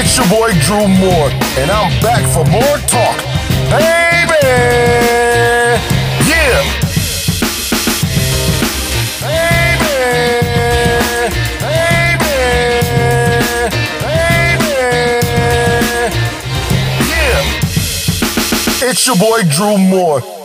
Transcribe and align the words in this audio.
It's 0.00 0.16
your 0.16 0.28
boy 0.28 0.52
Drew 0.60 0.86
Moore, 0.86 1.28
and 1.58 1.72
I'm 1.72 1.90
back 2.00 2.22
for 2.32 2.44
more 2.44 2.78
talk. 2.86 3.18
Baby! 3.68 4.46
Yeah! 6.22 6.62
Baby! 9.26 9.98
Baby! 11.66 12.36
Baby! 14.06 14.76
Yeah! 17.10 18.88
It's 18.88 19.04
your 19.04 19.16
boy 19.16 19.42
Drew 19.50 19.78
Moore. 19.78 20.37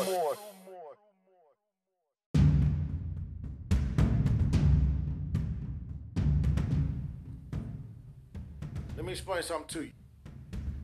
Explain 9.38 9.60
something 9.60 9.82
to 9.82 9.86
you. 9.88 9.94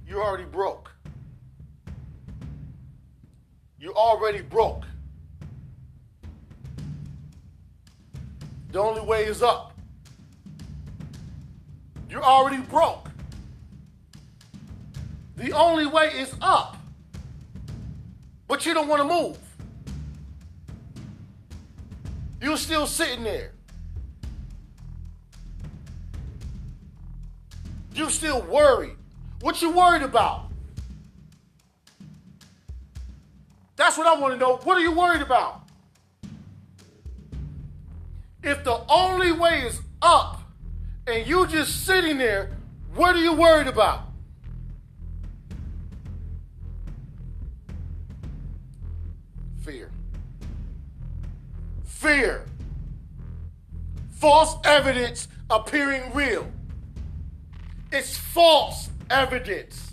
You're 0.08 0.23
already 0.23 0.45
broke. 0.45 0.91
You're 3.77 3.94
already 3.94 4.41
broke. 4.41 4.85
The 8.72 8.80
only 8.80 9.02
way 9.02 9.25
is 9.25 9.41
up. 9.41 9.73
You're 12.09 12.23
already 12.23 12.62
broke. 12.63 13.09
The 15.36 15.52
only 15.53 15.86
way 15.86 16.08
is 16.08 16.34
up. 16.41 16.77
But 18.47 18.66
you 18.66 18.73
don't 18.73 18.88
want 18.88 19.02
to 19.02 19.08
move. 19.08 19.38
You're 22.41 22.58
still 22.58 22.88
sitting 22.88 23.23
there. 23.23 23.52
You're 27.94 28.10
still 28.10 28.42
worried. 28.42 28.95
What 29.42 29.62
you 29.62 29.72
worried 29.72 30.04
about? 30.04 30.50
That's 33.76 33.98
what 33.98 34.08
I 34.08 34.20
want 34.20 34.34
to 34.34 34.40
know. 34.40 34.58
What 34.58 34.78
are 34.78 34.81
you 34.81 34.92
worried 34.92 35.22
about? 35.22 35.62
If 38.44 38.64
the 38.64 38.81
only 38.90 39.31
way 39.31 39.62
is 39.62 39.81
up 40.02 40.42
and 41.08 41.26
you 41.26 41.48
just 41.48 41.86
sitting 41.86 42.18
there, 42.18 42.58
what 42.94 43.16
are 43.16 43.20
you 43.20 43.34
worried 43.34 43.68
about? 43.68 44.03
Fear. 49.62 49.92
Fear. 51.86 52.46
False 54.12 54.56
evidence 54.66 55.28
appearing 55.50 56.14
real. 56.14 56.52
It's 57.92 58.18
false 58.18 58.90
evidence 59.09 59.92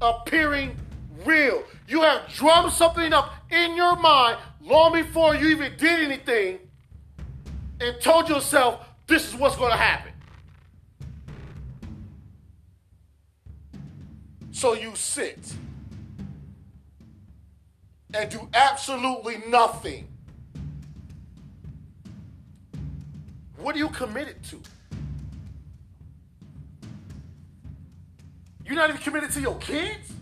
appearing 0.00 0.76
real. 1.24 1.64
You 1.86 2.02
have 2.02 2.28
drummed 2.32 2.72
something 2.72 3.12
up 3.12 3.32
in 3.50 3.74
your 3.74 3.96
mind 3.96 4.38
long 4.60 4.92
before 4.92 5.34
you 5.34 5.48
even 5.48 5.72
did 5.76 6.00
anything 6.00 6.58
and 7.80 8.00
told 8.00 8.28
yourself 8.28 8.86
this 9.06 9.28
is 9.28 9.34
what's 9.34 9.56
going 9.56 9.70
to 9.70 9.76
happen. 9.76 10.12
So 14.50 14.74
you 14.74 14.94
sit 14.94 15.54
and 18.12 18.28
do 18.28 18.48
absolutely 18.52 19.38
nothing. 19.48 20.08
What 23.56 23.74
are 23.74 23.78
you 23.78 23.88
committed 23.88 24.42
to? 24.44 24.60
You're 28.78 28.86
not 28.86 28.94
even 28.94 29.02
committed 29.02 29.32
to 29.32 29.40
your 29.40 29.56
kids? 29.56 30.12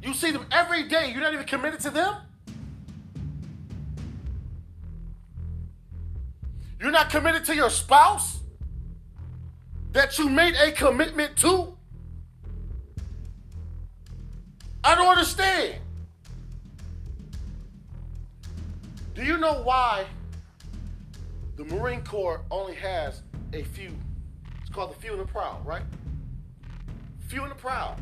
You 0.00 0.14
see 0.14 0.30
them 0.30 0.46
every 0.52 0.84
day, 0.84 1.10
you're 1.10 1.20
not 1.20 1.34
even 1.34 1.44
committed 1.44 1.80
to 1.80 1.90
them? 1.90 2.14
You're 6.80 6.92
not 6.92 7.10
committed 7.10 7.44
to 7.46 7.56
your 7.56 7.68
spouse 7.68 8.42
that 9.90 10.16
you 10.20 10.28
made 10.28 10.54
a 10.54 10.70
commitment 10.70 11.36
to? 11.38 11.76
I 14.84 14.94
don't 14.94 15.08
understand. 15.08 15.80
Do 19.16 19.24
you 19.24 19.36
know 19.36 19.62
why 19.64 20.06
the 21.56 21.64
Marine 21.64 22.04
Corps 22.04 22.42
only 22.52 22.76
has 22.76 23.22
a 23.52 23.64
few? 23.64 23.90
It's 24.72 24.76
called 24.78 24.92
the 24.92 25.00
few 25.02 25.12
and 25.12 25.20
the 25.20 25.26
proud, 25.26 25.66
right? 25.66 25.82
Few 27.28 27.42
and 27.42 27.50
the 27.50 27.54
proud. 27.54 28.00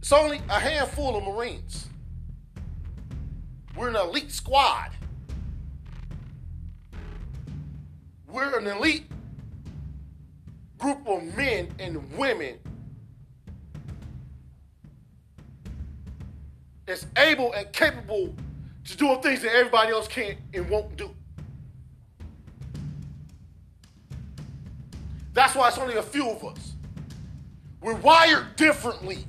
It's 0.00 0.10
only 0.10 0.42
a 0.48 0.58
handful 0.58 1.16
of 1.16 1.22
Marines. 1.22 1.86
We're 3.76 3.90
an 3.90 3.94
elite 3.94 4.32
squad. 4.32 4.90
We're 8.26 8.58
an 8.58 8.66
elite 8.66 9.04
group 10.76 11.06
of 11.06 11.22
men 11.36 11.68
and 11.78 12.12
women 12.18 12.58
that's 16.84 17.06
able 17.16 17.52
and 17.52 17.72
capable 17.72 18.34
to 18.86 18.96
do 18.96 19.16
things 19.22 19.42
that 19.42 19.54
everybody 19.54 19.92
else 19.92 20.08
can't 20.08 20.38
and 20.52 20.68
won't 20.68 20.96
do. 20.96 21.14
That's 25.32 25.54
why 25.54 25.68
it's 25.68 25.78
only 25.78 25.96
a 25.96 26.02
few 26.02 26.30
of 26.30 26.44
us. 26.44 26.72
We're 27.80 27.94
wired 27.94 28.56
differently. 28.56 29.24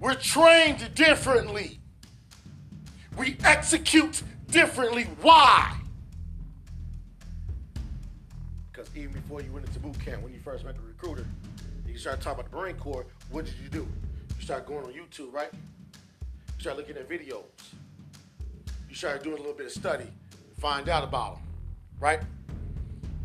We're 0.00 0.14
trained 0.14 0.94
differently. 0.94 1.80
We 3.16 3.36
execute 3.44 4.22
differently. 4.50 5.04
Why? 5.20 5.76
Because 8.72 8.88
even 8.96 9.12
before 9.12 9.42
you 9.42 9.52
went 9.52 9.66
into 9.66 9.80
boot 9.80 9.98
camp, 10.04 10.22
when 10.22 10.32
you 10.32 10.40
first 10.40 10.64
met 10.64 10.76
the 10.76 10.82
recruiter, 10.82 11.26
you 11.86 11.98
started 11.98 12.22
talking 12.22 12.40
about 12.40 12.50
the 12.52 12.56
Marine 12.56 12.76
Corps, 12.76 13.06
what 13.30 13.44
did 13.44 13.54
you 13.60 13.68
do? 13.68 13.88
You 14.38 14.44
started 14.44 14.66
going 14.66 14.84
on 14.84 14.92
YouTube, 14.92 15.32
right? 15.32 15.50
You 15.52 16.60
started 16.60 16.78
looking 16.78 16.96
at 16.96 17.08
videos. 17.08 17.42
You 18.88 18.94
started 18.94 19.24
doing 19.24 19.34
a 19.34 19.40
little 19.40 19.52
bit 19.52 19.66
of 19.66 19.72
study, 19.72 20.06
find 20.58 20.88
out 20.88 21.02
about 21.02 21.34
them, 21.34 21.44
right? 21.98 22.20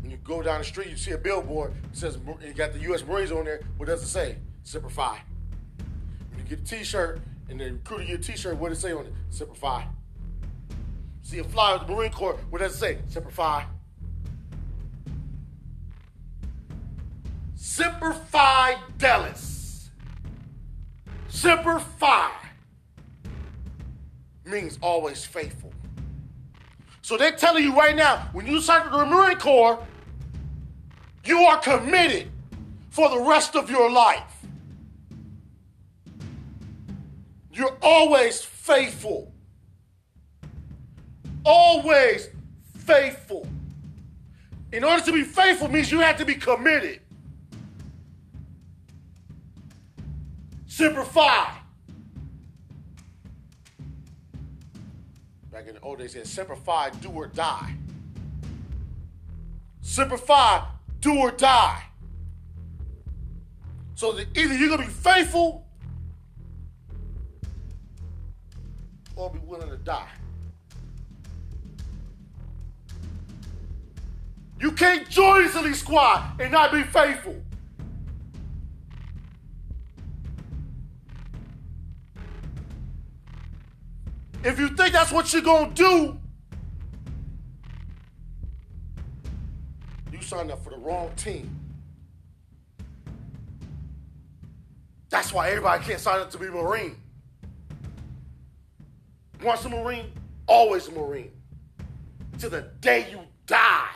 When 0.04 0.10
you 0.10 0.18
go 0.18 0.42
down 0.42 0.58
the 0.58 0.64
street, 0.66 0.88
you 0.90 0.98
see 0.98 1.12
a 1.12 1.18
billboard, 1.18 1.72
it 1.90 1.96
says, 1.96 2.18
you 2.46 2.52
got 2.52 2.74
the 2.74 2.78
U.S. 2.80 3.02
Marines 3.06 3.32
on 3.32 3.46
there, 3.46 3.62
what 3.78 3.86
does 3.86 4.02
it 4.02 4.08
say? 4.08 4.36
Semper 4.62 4.90
Fi. 4.90 5.18
When 6.28 6.40
you 6.40 6.44
get 6.44 6.60
a 6.60 6.62
t-shirt, 6.62 7.22
and 7.48 7.58
the 7.58 7.72
recruiter 7.72 8.04
get 8.04 8.20
a 8.20 8.22
t-shirt, 8.22 8.58
what 8.58 8.68
does 8.68 8.76
it 8.76 8.82
say 8.82 8.92
on 8.92 9.06
it? 9.06 9.14
Semper 9.30 9.54
Fi. 9.54 9.86
See 11.22 11.38
a 11.38 11.44
flyer 11.44 11.78
with 11.78 11.86
the 11.86 11.94
Marine 11.94 12.10
Corps, 12.10 12.36
what 12.50 12.58
does 12.58 12.74
it 12.74 12.76
say? 12.76 12.98
Semper 13.08 13.30
Fi. 13.30 13.64
Semper 17.54 18.12
Fi 18.12 18.76
Delis. 18.98 19.88
Semper 21.28 21.80
Fi 21.80 22.30
means 24.44 24.78
always 24.82 25.24
faithful. 25.24 25.72
So 27.00 27.16
they're 27.16 27.32
telling 27.32 27.64
you 27.64 27.74
right 27.74 27.96
now, 27.96 28.28
when 28.34 28.46
you 28.46 28.60
sign 28.60 28.82
up 28.82 28.92
to 28.92 28.98
the 28.98 29.06
Marine 29.06 29.38
Corps, 29.38 29.82
you 31.24 31.40
are 31.40 31.58
committed 31.58 32.30
for 32.90 33.08
the 33.08 33.18
rest 33.18 33.56
of 33.56 33.70
your 33.70 33.90
life. 33.90 34.22
You're 37.52 37.76
always 37.82 38.42
faithful. 38.42 39.32
Always 41.44 42.28
faithful. 42.78 43.46
In 44.72 44.82
order 44.82 45.04
to 45.04 45.12
be 45.12 45.22
faithful 45.22 45.68
means 45.68 45.90
you 45.90 46.00
have 46.00 46.16
to 46.18 46.24
be 46.24 46.34
committed. 46.34 47.00
Semper 50.66 51.04
Fi. 51.04 51.52
Back 55.52 55.68
in 55.68 55.74
the 55.74 55.80
old 55.80 56.00
days, 56.00 56.14
they 56.14 56.20
said 56.20 56.26
Semper 56.26 56.56
Fi, 56.56 56.90
do 56.90 57.10
or 57.10 57.28
die. 57.28 57.76
Semper 59.80 60.16
Fi, 60.16 60.66
do 61.04 61.18
or 61.18 61.30
die. 61.30 61.84
So 63.94 64.12
that 64.12 64.26
either 64.36 64.54
you're 64.54 64.70
gonna 64.70 64.86
be 64.86 64.92
faithful 64.92 65.66
or 69.14 69.30
be 69.30 69.38
willing 69.40 69.68
to 69.68 69.76
die. 69.76 70.08
You 74.58 74.72
can't 74.72 75.06
join 75.10 75.44
this 75.44 75.54
elite 75.54 75.76
squad 75.76 76.40
and 76.40 76.50
not 76.50 76.72
be 76.72 76.82
faithful. 76.82 77.36
If 84.42 84.58
you 84.58 84.68
think 84.70 84.92
that's 84.92 85.12
what 85.12 85.32
you're 85.32 85.42
gonna 85.42 85.74
do, 85.74 86.18
signed 90.24 90.50
up 90.50 90.62
for 90.64 90.70
the 90.70 90.78
wrong 90.78 91.10
team. 91.16 91.50
That's 95.10 95.32
why 95.32 95.50
everybody 95.50 95.84
can't 95.84 96.00
sign 96.00 96.20
up 96.20 96.30
to 96.32 96.38
be 96.38 96.48
Marine. 96.48 96.96
Once 99.42 99.64
a 99.64 99.68
Marine, 99.68 100.10
always 100.46 100.88
a 100.88 100.92
Marine. 100.92 101.30
To 102.40 102.48
the 102.48 102.62
day 102.80 103.06
you 103.10 103.20
die. 103.46 103.90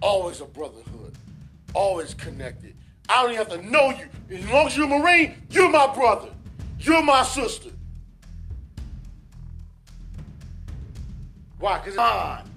Always 0.00 0.40
a 0.40 0.44
brotherhood. 0.44 1.14
Always 1.74 2.14
connected. 2.14 2.76
I 3.08 3.22
don't 3.22 3.32
even 3.32 3.46
have 3.46 3.60
to 3.60 3.70
know 3.70 3.90
you. 3.90 4.36
As 4.36 4.50
long 4.50 4.66
as 4.66 4.76
you're 4.76 4.86
a 4.86 4.98
Marine, 4.98 5.34
you're 5.50 5.70
my 5.70 5.92
brother. 5.94 6.30
You're 6.80 7.02
my 7.02 7.22
sister. 7.22 7.70
Why? 11.58 11.78
Because 11.78 11.96
bond. 11.96 12.50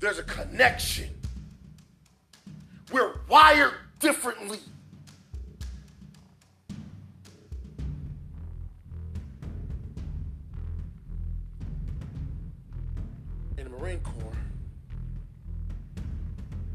There's 0.00 0.18
a 0.18 0.22
connection. 0.24 1.08
We're 2.92 3.14
wired 3.28 3.74
differently. 4.00 4.58
In 13.56 13.64
the 13.64 13.70
Marine 13.70 14.00
Corps, 14.00 14.32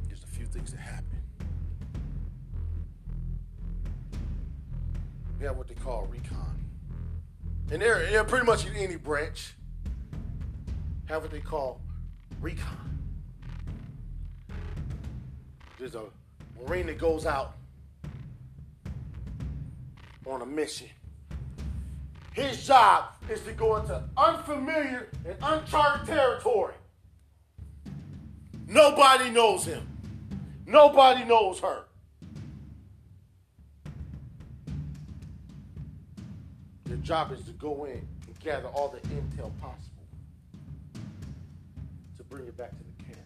there's 0.07 0.23
a 0.23 0.27
few 0.27 0.45
things 0.45 0.71
that 0.71 0.79
happen. 0.79 1.12
Have 5.43 5.57
what 5.57 5.67
they 5.67 5.73
call 5.73 6.07
recon. 6.09 6.57
And 7.69 7.81
they're, 7.81 8.09
they're 8.09 8.23
pretty 8.23 8.45
much 8.45 8.65
in 8.65 8.73
any 8.77 8.95
branch 8.95 9.55
have 11.05 11.21
what 11.21 11.31
they 11.31 11.41
call 11.41 11.81
recon. 12.39 12.97
There's 15.77 15.95
a 15.95 16.03
Marine 16.57 16.87
that 16.87 16.97
goes 16.97 17.25
out 17.25 17.57
on 20.25 20.41
a 20.41 20.45
mission. 20.45 20.87
His 22.31 22.65
job 22.65 23.15
is 23.29 23.41
to 23.41 23.51
go 23.51 23.75
into 23.75 24.01
unfamiliar 24.15 25.09
and 25.25 25.35
uncharted 25.41 26.07
territory. 26.07 26.75
Nobody 28.65 29.29
knows 29.29 29.65
him. 29.65 29.85
Nobody 30.65 31.25
knows 31.25 31.59
her. 31.59 31.83
Job 37.03 37.33
is 37.33 37.41
to 37.43 37.51
go 37.51 37.83
in 37.83 38.07
and 38.27 38.39
gather 38.39 38.69
all 38.69 38.87
the 38.87 38.99
intel 39.09 39.51
possible 39.59 40.07
to 42.15 42.23
bring 42.23 42.47
it 42.47 42.57
back 42.57 42.71
to 42.71 42.77
the 42.77 43.03
camp. 43.03 43.19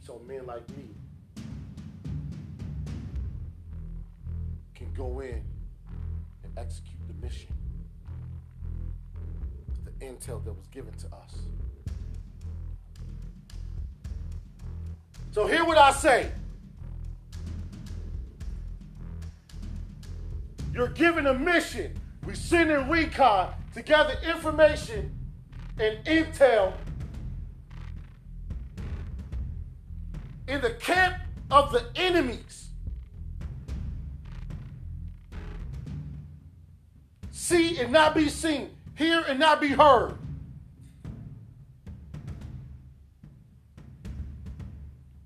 So 0.00 0.20
men 0.28 0.44
like 0.44 0.68
me 0.76 0.84
can 4.74 4.92
go 4.92 5.20
in 5.20 5.42
and 6.42 6.58
execute 6.58 7.00
the 7.08 7.26
mission. 7.26 7.54
With 9.70 9.98
the 9.98 10.04
intel 10.04 10.44
that 10.44 10.52
was 10.52 10.66
given 10.66 10.92
to 10.92 11.06
us. 11.06 11.38
So 15.30 15.46
hear 15.46 15.64
what 15.64 15.78
I 15.78 15.90
say. 15.92 16.30
You're 20.74 20.88
given 20.88 21.28
a 21.28 21.34
mission. 21.34 21.96
We 22.26 22.34
send 22.34 22.72
in 22.72 22.90
recon 22.90 23.54
to 23.74 23.82
gather 23.82 24.14
information 24.26 25.16
and 25.78 26.04
intel 26.04 26.72
in 30.48 30.60
the 30.60 30.70
camp 30.70 31.14
of 31.48 31.70
the 31.70 31.86
enemies. 31.94 32.70
See 37.30 37.78
and 37.78 37.92
not 37.92 38.16
be 38.16 38.28
seen, 38.28 38.70
hear 38.96 39.20
and 39.28 39.38
not 39.38 39.60
be 39.60 39.68
heard. 39.68 40.18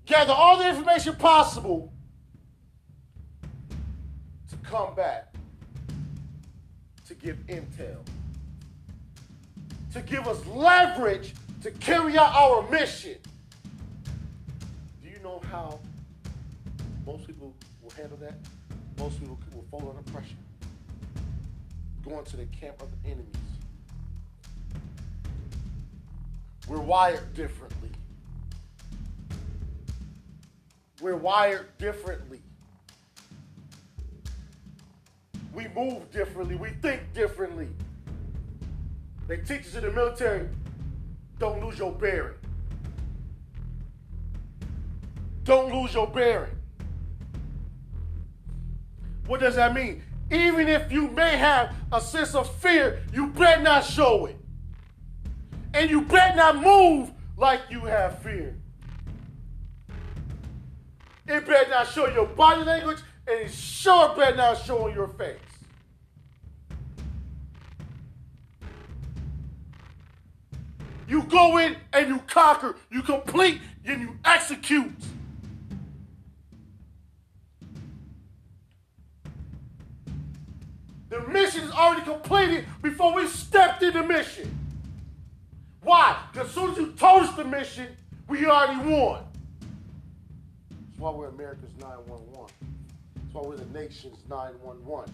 Gather 0.05 0.33
all 0.33 0.57
the 0.57 0.69
information 0.69 1.15
possible 1.15 1.91
to 4.49 4.55
come 4.57 4.93
back 4.95 5.28
give 7.21 7.37
intel, 7.47 7.97
to 9.93 10.01
give 10.01 10.27
us 10.27 10.45
leverage 10.47 11.33
to 11.63 11.71
carry 11.71 12.17
out 12.17 12.33
our 12.33 12.69
mission. 12.69 13.15
Do 15.03 15.09
you 15.09 15.19
know 15.23 15.41
how 15.51 15.79
most 17.05 17.27
people 17.27 17.53
will 17.81 17.91
handle 17.91 18.17
that? 18.17 18.35
Most 18.97 19.19
people 19.19 19.39
will 19.53 19.65
fall 19.69 19.89
under 19.89 20.11
pressure. 20.11 20.35
Going 22.05 22.25
to 22.25 22.37
the 22.37 22.45
camp 22.45 22.81
of 22.81 22.89
the 22.91 23.09
enemies. 23.09 23.25
We're 26.67 26.79
wired 26.79 27.33
differently. 27.33 27.89
We're 31.01 31.15
wired 31.15 31.77
differently. 31.77 32.41
We 35.59 35.67
move 35.75 36.09
differently. 36.09 36.55
We 36.55 36.69
think 36.81 37.13
differently. 37.13 37.67
They 39.27 39.35
teach 39.39 39.67
us 39.67 39.75
in 39.75 39.81
the 39.81 39.91
military 39.91 40.47
don't 41.37 41.61
lose 41.61 41.77
your 41.77 41.91
bearing. 41.91 42.37
Don't 45.43 45.73
lose 45.73 45.93
your 45.93 46.07
bearing. 46.07 46.55
What 49.27 49.41
does 49.41 49.55
that 49.55 49.73
mean? 49.73 50.01
Even 50.31 50.69
if 50.69 50.93
you 50.93 51.09
may 51.09 51.35
have 51.35 51.75
a 51.91 51.99
sense 51.99 52.35
of 52.35 52.53
fear, 52.61 53.03
you 53.13 53.27
better 53.27 53.61
not 53.61 53.83
show 53.83 54.27
it. 54.27 54.37
And 55.73 55.89
you 55.89 56.03
better 56.03 56.37
not 56.37 56.63
move 56.63 57.11
like 57.35 57.63
you 57.69 57.81
have 57.81 58.19
fear. 58.19 58.55
It 61.27 61.45
better 61.45 61.69
not 61.69 61.87
show 61.89 62.07
your 62.07 62.27
body 62.27 62.63
language, 62.63 62.99
and 63.27 63.41
it 63.41 63.51
sure 63.51 64.15
better 64.15 64.37
not 64.37 64.63
show 64.63 64.87
on 64.87 64.93
your 64.93 65.09
face. 65.09 65.48
You 71.09 71.23
go 71.23 71.57
in 71.57 71.75
and 71.91 72.07
you 72.07 72.19
conquer, 72.27 72.75
you 72.91 73.01
complete, 73.01 73.59
and 73.83 73.99
you 73.99 74.19
execute. 74.23 74.91
The 81.09 81.21
mission 81.21 81.63
is 81.63 81.71
already 81.71 82.03
completed 82.03 82.65
before 82.83 83.15
we 83.15 83.25
stepped 83.25 83.81
in 83.81 83.93
the 83.93 84.03
mission. 84.03 84.55
Why? 85.81 86.15
Because 86.31 86.49
as 86.49 86.53
soon 86.53 86.71
as 86.71 86.77
you 86.77 86.91
told 86.91 87.23
us 87.23 87.35
the 87.35 87.45
mission, 87.45 87.87
we 88.27 88.45
already 88.45 88.87
won. 88.87 89.23
That's 90.69 90.99
why 90.99 91.09
we're 91.09 91.29
America's 91.29 91.73
911. 91.81 92.53
That's 93.15 93.33
why 93.33 93.41
we're 93.41 93.57
the 93.57 93.79
nation's 93.79 94.19
911. 94.29 95.11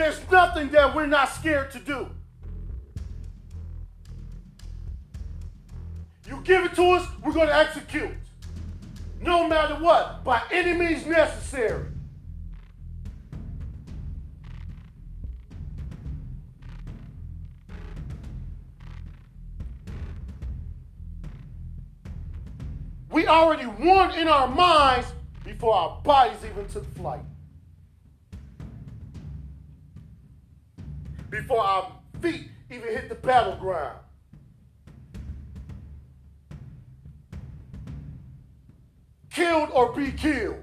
There's 0.00 0.30
nothing 0.30 0.70
that 0.70 0.94
we're 0.94 1.04
not 1.04 1.28
scared 1.28 1.70
to 1.72 1.78
do. 1.78 2.08
You 6.26 6.40
give 6.42 6.64
it 6.64 6.74
to 6.76 6.82
us, 6.92 7.06
we're 7.22 7.34
going 7.34 7.48
to 7.48 7.54
execute. 7.54 8.12
No 9.20 9.46
matter 9.46 9.74
what, 9.74 10.24
by 10.24 10.40
any 10.50 10.72
means 10.72 11.04
necessary. 11.04 11.84
We 23.10 23.26
already 23.26 23.66
won 23.66 24.12
in 24.12 24.28
our 24.28 24.48
minds 24.48 25.08
before 25.44 25.74
our 25.74 26.00
bodies 26.00 26.38
even 26.50 26.66
took 26.70 26.90
flight. 26.96 27.20
before 31.30 31.60
our 31.60 31.92
feet 32.20 32.50
even 32.70 32.88
hit 32.88 33.08
the 33.08 33.14
battleground. 33.14 33.98
Killed 39.30 39.70
or 39.72 39.92
be 39.92 40.10
killed. 40.10 40.56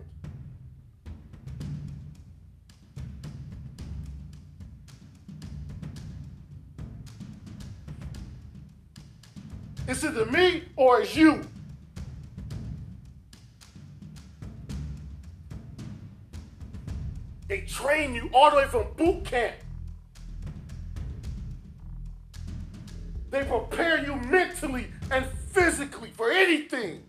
It's 9.87 10.03
either 10.03 10.25
me 10.25 10.63
or 10.75 10.99
it's 10.99 11.15
you. 11.15 11.47
They 17.47 17.61
train 17.61 18.13
you 18.13 18.29
all 18.33 18.51
the 18.51 18.57
way 18.57 18.65
from 18.65 18.87
boot 18.97 19.23
camp 19.23 19.55
They 23.29 23.43
prepare 23.43 24.03
you 24.05 24.15
mentally 24.15 24.87
and 25.11 25.25
physically 25.51 26.11
for 26.11 26.31
anything. 26.31 27.03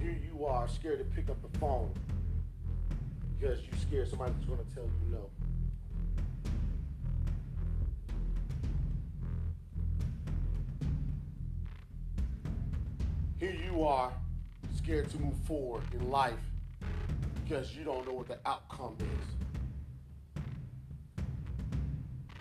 Here 0.00 0.18
you 0.32 0.46
are, 0.46 0.66
scared 0.68 0.98
to 1.00 1.04
pick 1.04 1.28
up 1.28 1.36
the 1.42 1.58
phone 1.58 1.92
because 3.38 3.58
you're 3.60 3.80
scared 3.80 4.08
somebody's 4.08 4.44
going 4.46 4.58
to 4.58 4.74
tell 4.74 4.84
you 4.84 5.12
no. 5.12 5.30
Here 13.38 13.54
you 13.54 13.84
are, 13.84 14.12
scared 14.88 15.10
to 15.10 15.20
move 15.20 15.36
forward 15.44 15.82
in 15.92 16.08
life 16.08 16.32
because 17.44 17.76
you 17.76 17.84
don't 17.84 18.08
know 18.08 18.14
what 18.14 18.26
the 18.26 18.38
outcome 18.46 18.96
is. 19.00 20.42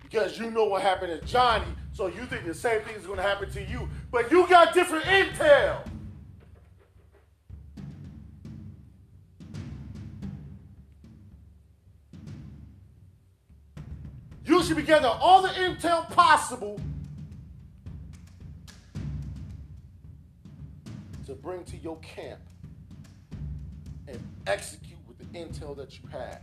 Because 0.02 0.40
you 0.40 0.50
know 0.50 0.64
what 0.64 0.82
happened 0.82 1.20
to 1.20 1.28
Johnny, 1.28 1.66
so 1.92 2.08
you 2.08 2.26
think 2.26 2.46
the 2.46 2.54
same 2.54 2.80
thing 2.84 2.96
is 2.96 3.06
going 3.06 3.18
to 3.18 3.24
happen 3.24 3.52
to 3.52 3.62
you, 3.62 3.90
but 4.12 4.32
you 4.32 4.48
got 4.48 4.74
different 4.74 5.04
intel. 5.04 5.86
You 14.46 14.64
should 14.64 14.78
be 14.78 14.84
getting 14.84 15.06
all 15.06 15.42
the 15.42 15.50
intel 15.50 16.10
possible 16.12 16.80
bring 21.48 21.64
to 21.64 21.78
your 21.78 21.96
camp 22.00 22.42
and 24.10 24.20
execute 24.48 25.00
with 25.08 25.18
the 25.18 25.40
intel 25.40 25.74
that 25.78 25.98
you 25.98 26.06
have. 26.10 26.42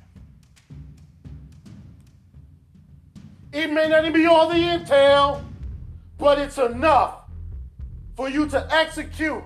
It 3.53 3.71
may 3.71 3.87
not 3.87 4.11
be 4.15 4.25
all 4.25 4.49
the 4.49 4.55
intel, 4.55 5.45
but 6.17 6.39
it's 6.39 6.57
enough 6.57 7.17
for 8.17 8.31
you 8.31 8.49
to 8.49 8.67
execute. 8.73 9.43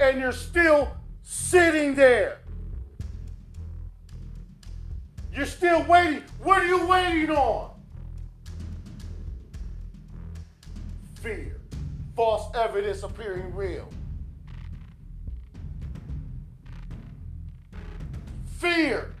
And 0.00 0.18
you're 0.18 0.32
still 0.32 0.90
sitting 1.22 1.94
there. 1.94 2.38
You're 5.32 5.46
still 5.46 5.84
waiting. 5.84 6.24
What 6.42 6.62
are 6.62 6.66
you 6.66 6.86
waiting 6.88 7.30
on? 7.30 7.70
Fear. 11.22 11.60
False 12.16 12.54
evidence 12.54 13.02
appearing 13.02 13.54
real. 13.54 13.88
Fear. 18.58 19.12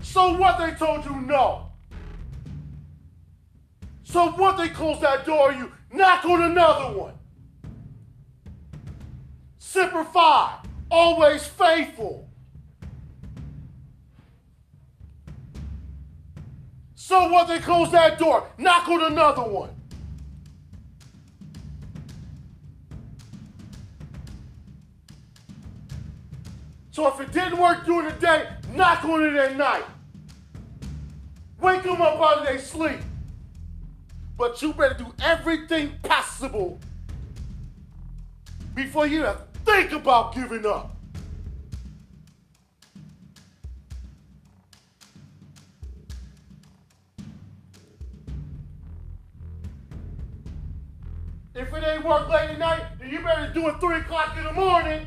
So 0.00 0.38
what 0.38 0.58
they 0.58 0.72
told 0.72 1.04
you 1.04 1.20
no. 1.20 1.66
So 4.04 4.30
what 4.30 4.56
they 4.56 4.68
closed 4.68 5.00
that 5.02 5.26
door 5.26 5.52
you 5.52 5.72
knock 5.92 6.24
on 6.24 6.42
another 6.42 6.96
one. 6.96 7.14
Semper 9.58 10.04
Fi, 10.04 10.58
always 10.90 11.44
faithful. 11.44 12.25
So 17.08 17.28
what 17.28 17.46
they 17.46 17.60
close 17.60 17.92
that 17.92 18.18
door, 18.18 18.48
knock 18.58 18.88
on 18.88 19.12
another 19.12 19.44
one. 19.44 19.70
So 26.90 27.06
if 27.06 27.20
it 27.20 27.30
didn't 27.30 27.60
work 27.60 27.86
during 27.86 28.08
the 28.08 28.20
day, 28.20 28.48
knock 28.74 29.04
on 29.04 29.22
it 29.22 29.36
at 29.36 29.56
night. 29.56 29.84
Wake 31.60 31.84
them 31.84 32.02
up 32.02 32.20
out 32.20 32.38
of 32.38 32.44
their 32.44 32.58
sleep. 32.58 32.98
But 34.36 34.60
you 34.60 34.72
better 34.72 34.94
do 34.94 35.14
everything 35.22 35.92
possible 36.02 36.80
before 38.74 39.06
you 39.06 39.28
think 39.64 39.92
about 39.92 40.34
giving 40.34 40.66
up. 40.66 40.95
If 51.58 51.72
it 51.72 51.82
ain't 51.82 52.04
work 52.04 52.28
late 52.28 52.50
at 52.50 52.58
night, 52.58 52.82
then 52.98 53.08
you 53.08 53.22
better 53.22 53.50
do 53.50 53.66
it 53.68 53.80
3 53.80 53.96
o'clock 53.96 54.36
in 54.36 54.44
the 54.44 54.52
morning. 54.52 55.06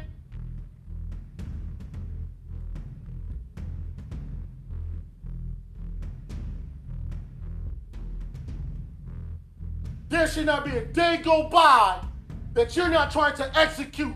There 10.10 10.28
should 10.28 10.48
not 10.48 10.66
be 10.66 10.72
a 10.76 10.86
day 10.86 11.18
go 11.18 11.48
by 11.50 12.04
that 12.54 12.76
you're 12.76 12.90
not 12.90 13.12
trying 13.12 13.36
to 13.36 13.56
execute 13.56 14.16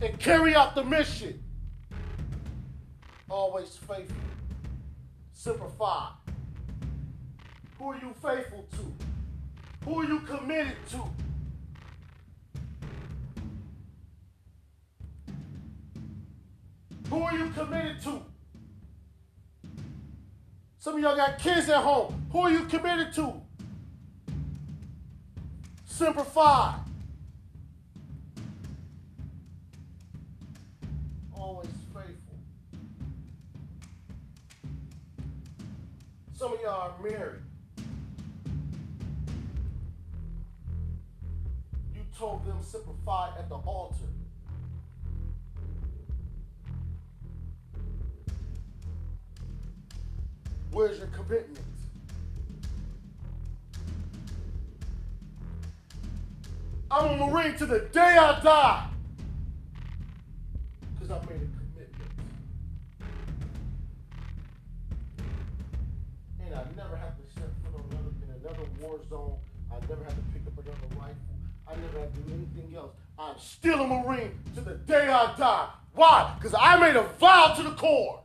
and 0.00 0.16
carry 0.20 0.54
out 0.54 0.76
the 0.76 0.84
mission. 0.84 1.42
Always 3.28 3.76
faithful. 3.76 4.16
Semper 5.32 5.68
Fi. 5.76 6.10
Who 7.78 7.90
are 7.90 7.96
you 7.96 8.14
faithful 8.22 8.64
to? 8.70 9.84
Who 9.84 10.02
are 10.02 10.04
you 10.04 10.20
committed 10.20 10.76
to? 10.92 11.23
Who 17.14 17.22
are 17.22 17.36
you 17.36 17.48
committed 17.50 18.02
to? 18.02 18.20
Some 20.80 20.96
of 20.96 21.00
y'all 21.00 21.14
got 21.14 21.38
kids 21.38 21.68
at 21.68 21.80
home. 21.80 22.26
Who 22.32 22.40
are 22.40 22.50
you 22.50 22.64
committed 22.64 23.14
to? 23.14 23.34
Semper 25.84 26.24
Fi. 26.24 26.74
Always 31.36 31.68
faithful. 31.94 32.36
Some 36.36 36.54
of 36.54 36.60
y'all 36.62 36.96
are 36.98 37.08
married. 37.08 37.42
You 41.94 42.00
told 42.18 42.44
them 42.44 42.60
Semper 42.60 42.90
Fi 43.06 43.28
at 43.38 43.48
the 43.48 43.54
altar. 43.54 44.08
Where's 50.74 50.98
your 50.98 51.06
commitment? 51.06 51.64
I'm 56.90 57.22
a 57.22 57.26
Marine 57.28 57.54
to 57.58 57.66
the 57.66 57.78
day 57.92 58.00
I 58.00 58.40
die. 58.40 58.88
Because 60.98 61.12
I 61.12 61.18
made 61.30 61.42
a 61.42 61.46
commitment. 61.46 62.10
And 66.44 66.54
I 66.56 66.64
never 66.76 66.96
have 66.96 67.16
to 67.18 67.30
step 67.30 67.50
foot 67.62 67.76
on 67.76 67.84
another, 67.92 68.10
in 68.24 68.42
another 68.42 68.68
war 68.80 68.98
zone. 69.08 69.38
I 69.70 69.78
never 69.88 70.02
have 70.02 70.16
to 70.16 70.22
pick 70.32 70.42
up 70.44 70.54
another 70.54 70.96
rifle. 70.96 71.14
I 71.68 71.76
never 71.76 72.00
have 72.00 72.12
to 72.12 72.20
do 72.22 72.34
anything 72.34 72.76
else. 72.76 72.96
I'm 73.16 73.38
still 73.38 73.80
a 73.80 73.86
Marine 73.86 74.32
to 74.56 74.60
the 74.60 74.74
day 74.74 75.06
I 75.06 75.36
die. 75.36 75.68
Why? 75.94 76.34
Because 76.36 76.56
I 76.60 76.76
made 76.80 76.96
a 76.96 77.04
vow 77.04 77.54
to 77.56 77.62
the 77.62 77.76
Corps. 77.76 78.23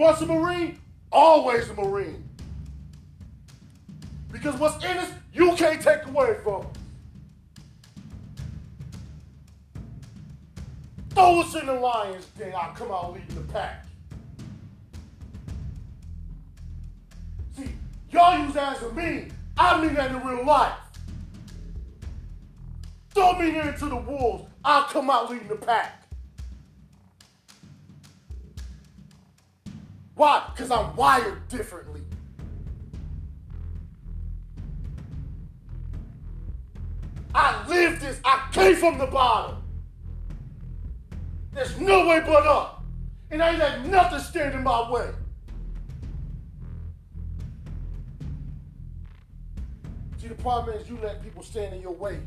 Once 0.00 0.22
a 0.22 0.26
Marine, 0.26 0.80
always 1.12 1.68
a 1.68 1.74
Marine. 1.74 2.26
Because 4.32 4.58
what's 4.58 4.82
in 4.82 4.96
us, 4.96 5.10
you 5.34 5.54
can't 5.56 5.82
take 5.82 6.06
away 6.06 6.38
from 6.42 6.62
us. 6.62 6.66
Throw 11.10 11.40
us 11.42 11.54
in 11.54 11.66
the 11.66 11.74
lion's 11.74 12.24
den, 12.28 12.54
I'll 12.56 12.72
come 12.72 12.90
out 12.90 13.12
leading 13.12 13.34
the 13.34 13.52
pack. 13.52 13.84
See, 17.58 17.68
y'all 18.10 18.42
use 18.42 18.54
that 18.54 18.78
as 18.78 18.82
a 18.82 18.92
meme. 18.94 19.30
I 19.58 19.84
mean 19.84 19.92
that 19.96 20.12
in 20.12 20.26
real 20.26 20.46
life. 20.46 20.78
Throw 23.10 23.38
me 23.38 23.50
here 23.50 23.64
into 23.64 23.84
the 23.84 23.96
wolves, 23.96 24.48
I'll 24.64 24.84
come 24.84 25.10
out 25.10 25.30
leading 25.30 25.48
the 25.48 25.56
pack. 25.56 25.99
Why? 30.20 30.50
Because 30.54 30.70
I'm 30.70 30.94
wired 30.96 31.48
differently. 31.48 32.02
I 37.34 37.66
lived 37.66 38.02
this. 38.02 38.20
I 38.22 38.46
came 38.52 38.76
from 38.76 38.98
the 38.98 39.06
bottom. 39.06 39.62
There's 41.54 41.80
no 41.80 42.06
way 42.06 42.20
but 42.20 42.46
up. 42.46 42.84
And 43.30 43.42
I 43.42 43.48
ain't 43.48 43.60
let 43.60 43.86
nothing 43.86 44.18
stand 44.18 44.54
in 44.54 44.62
my 44.62 44.90
way. 44.90 45.08
See, 50.18 50.28
the 50.28 50.34
problem 50.34 50.76
is 50.76 50.86
you 50.86 50.98
let 51.02 51.22
people 51.22 51.42
stand 51.42 51.74
in 51.74 51.80
your 51.80 51.94
way. 51.94 52.20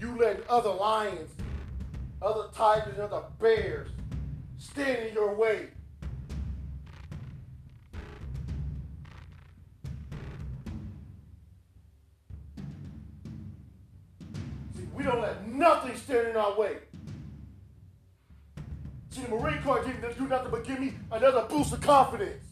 You 0.00 0.16
let 0.18 0.48
other 0.48 0.70
lions, 0.70 1.30
other 2.22 2.48
tigers, 2.54 2.98
other 2.98 3.24
bears 3.38 3.90
stand 4.60 5.08
in 5.08 5.14
your 5.14 5.34
way. 5.34 5.68
See, 14.76 14.84
we 14.94 15.02
don't 15.02 15.22
let 15.22 15.48
nothing 15.48 15.96
stand 15.96 16.28
in 16.28 16.36
our 16.36 16.56
way. 16.58 16.76
See, 19.10 19.22
the 19.22 19.28
Marine 19.28 19.62
Corps 19.62 19.82
didn't 19.82 20.18
do 20.18 20.28
nothing 20.28 20.50
but 20.50 20.64
give 20.64 20.78
me 20.78 20.92
another 21.10 21.46
boost 21.48 21.72
of 21.72 21.80
confidence. 21.80 22.44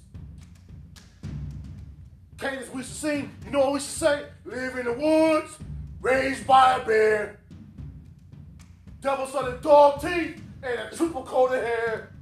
Cadence 2.39 2.73
we 2.73 2.83
should 2.83 2.93
sing, 2.93 3.35
you 3.45 3.51
know 3.51 3.61
what 3.61 3.73
we 3.75 3.81
should 3.81 3.89
say? 3.89 4.25
Live 4.45 4.79
in 4.79 4.87
the 4.87 4.93
woods, 4.93 5.59
raised 6.01 6.47
by 6.47 6.77
a 6.77 6.87
bear. 6.87 7.39
devil's 9.01 9.33
Double-sided 9.33 9.61
dog 9.61 10.01
teeth 10.01 10.43
and 10.63 10.81
a 10.81 10.97
triple 10.97 11.23
coat 11.23 11.53
of 11.53 11.63
hair. 11.63 12.13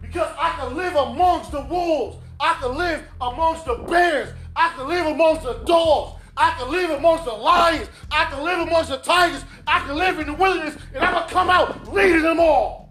Because 0.00 0.34
I 0.38 0.50
can 0.58 0.76
live 0.76 0.94
amongst 0.94 1.52
the 1.52 1.62
wolves. 1.62 2.16
I 2.40 2.56
can 2.60 2.76
live 2.76 3.04
amongst 3.20 3.64
the 3.66 3.74
bears. 3.74 4.30
I 4.56 4.72
can 4.76 4.88
live 4.88 5.06
amongst 5.06 5.42
the 5.42 5.54
dogs. 5.64 6.20
I 6.36 6.54
can 6.58 6.70
live 6.70 6.90
amongst 6.90 7.24
the 7.24 7.32
lions. 7.32 7.88
I 8.10 8.24
can 8.26 8.42
live 8.42 8.60
amongst 8.60 8.90
the 8.90 8.98
tigers. 8.98 9.44
I 9.66 9.80
can 9.80 9.96
live 9.96 10.18
in 10.18 10.28
the 10.28 10.34
wilderness, 10.34 10.76
and 10.94 11.04
I'm 11.04 11.12
gonna 11.12 11.28
come 11.28 11.50
out 11.50 11.92
leading 11.92 12.22
them 12.22 12.40
all. 12.40 12.87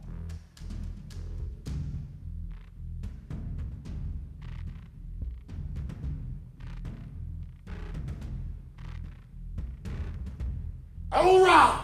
All 11.18 11.44
right. 11.44 11.84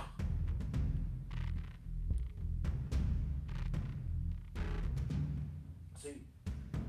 See, 6.00 6.10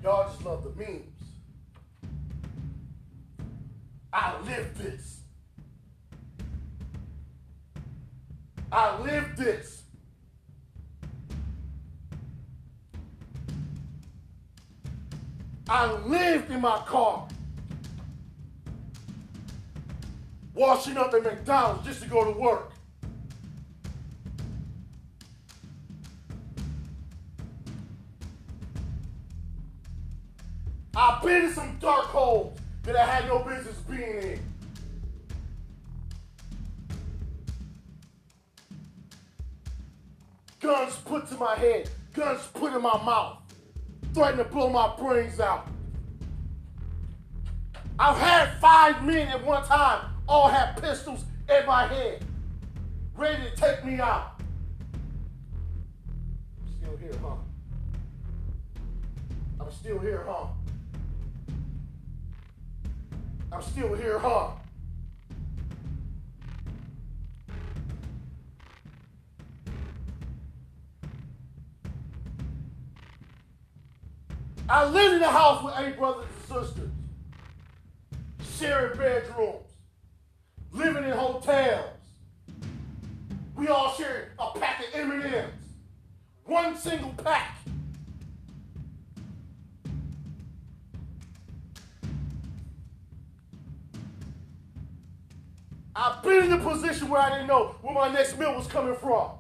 y'all 0.03 0.29
just 0.29 0.45
love 0.45 0.63
the 0.63 0.71
memes. 0.79 1.23
I 4.13 4.39
live 4.43 4.77
this. 4.77 5.21
I 8.71 9.01
live 9.01 9.37
this. 9.39 9.85
I 15.67 15.93
lived 15.93 16.51
in 16.51 16.61
my 16.61 16.77
car. 16.85 17.27
Washing 20.55 20.97
up 20.97 21.13
at 21.13 21.25
McDonald's 21.25 21.85
just 21.85 22.03
to 22.03 22.09
go 22.09 22.25
to 22.25 22.39
work. 22.39 22.71
I've 30.97 31.21
been 31.23 31.47
in 31.47 31.53
some 31.53 31.77
dark 31.81 32.05
holes 32.05 32.57
that 32.85 32.95
I 32.95 33.05
had 33.05 33.27
no 33.27 33.41
business 33.41 33.77
being 33.79 34.01
in. 34.03 34.41
Guns 40.61 40.97
put 41.05 41.29
to 41.31 41.35
my 41.35 41.57
head, 41.57 41.91
guns 42.13 42.41
put 42.55 42.73
in 42.73 42.81
my 42.81 43.03
mouth, 43.05 43.39
threatening 44.15 44.47
to 44.47 44.51
blow 44.53 44.71
my 44.71 44.95
brains 44.97 45.41
out. 45.41 45.67
I've 47.99 48.17
had 48.17 48.57
five 48.61 49.05
men 49.05 49.29
at 49.29 49.45
one 49.45 49.65
time 49.65 50.14
all 50.29 50.49
have 50.49 50.77
pistols 50.77 51.25
in 51.49 51.67
my 51.67 51.87
head, 51.87 52.25
ready 53.17 53.43
to 53.43 53.57
take 53.57 53.85
me 53.85 54.01
out. 54.01 54.41
I'm 56.61 56.73
still 56.79 56.97
here, 56.97 57.15
huh? 57.23 57.35
I'm 59.61 59.73
still 59.73 59.99
here, 59.99 60.25
huh? 60.27 60.47
I'm 63.53 63.63
still 63.63 63.95
here, 63.95 64.19
huh? 64.19 64.51
I 74.67 74.87
lived 74.87 75.17
in 75.17 75.23
a 75.23 75.31
house 75.31 75.63
with 75.63 75.75
eight 75.79 75.97
brothers 75.99 76.25
and 76.25 76.65
sisters, 76.65 76.91
sharing 78.59 78.97
bedrooms, 78.97 79.74
living 80.75 81.05
in 81.05 81.13
hotels. 81.13 81.91
We 83.57 83.69
all 83.69 83.93
shared 83.95 84.33
a 84.39 84.59
pack 84.59 84.81
of 84.81 84.95
M&Ms, 84.95 85.45
one 86.45 86.77
single 86.77 87.15
pack. 87.23 87.59
I've 95.97 96.21
been 96.25 96.47
in 96.47 96.53
a 96.53 96.59
position 96.59 97.09
where 97.09 97.21
I 97.21 97.31
didn't 97.31 97.47
know 97.47 97.77
where 97.81 97.95
my 97.95 98.13
next 98.13 98.37
meal 98.37 98.57
was 98.57 98.67
coming 98.67 98.97
from. 98.97 99.31